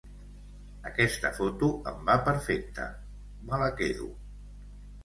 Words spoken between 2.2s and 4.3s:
perfecte; me la quedo.